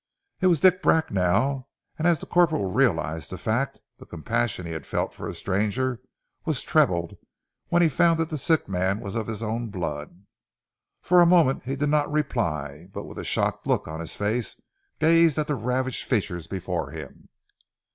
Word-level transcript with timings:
It 0.39 0.47
was 0.47 0.59
Dick 0.61 0.81
Bracknell, 0.81 1.69
and 1.95 2.07
as 2.07 2.17
the 2.17 2.25
corporal 2.25 2.71
realized 2.71 3.29
the 3.29 3.37
fact, 3.37 3.81
the 3.99 4.05
compassion 4.07 4.65
he 4.65 4.71
had 4.71 4.87
felt 4.87 5.13
for 5.13 5.27
a 5.27 5.35
stranger 5.35 6.01
was 6.43 6.63
trebled 6.63 7.15
when 7.67 7.83
he 7.83 7.87
found 7.87 8.17
that 8.17 8.31
the 8.31 8.37
sick 8.39 8.67
man 8.67 8.99
was 8.99 9.13
of 9.13 9.27
his 9.27 9.43
own 9.43 9.69
blood. 9.69 10.25
For 11.03 11.21
a 11.21 11.27
moment 11.27 11.65
he 11.65 11.75
did 11.75 11.89
not 11.89 12.11
reply, 12.11 12.87
but 12.91 13.05
with 13.05 13.19
a 13.19 13.23
shocked 13.23 13.67
look 13.67 13.87
on 13.87 13.99
his 13.99 14.15
face 14.15 14.59
gazed 14.99 15.37
at 15.37 15.45
the 15.45 15.53
ravaged 15.53 16.05
features 16.07 16.47
before 16.47 16.89
him. 16.89 17.29